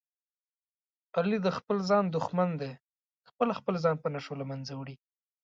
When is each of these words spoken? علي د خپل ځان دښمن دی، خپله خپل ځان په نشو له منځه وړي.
علي 1.17 1.37
د 1.43 1.47
خپل 1.57 1.77
ځان 1.89 2.05
دښمن 2.15 2.49
دی، 2.61 2.71
خپله 3.29 3.53
خپل 3.59 3.75
ځان 3.83 3.95
په 4.03 4.07
نشو 4.13 4.33
له 4.41 4.45
منځه 4.51 4.73
وړي. 4.79 4.95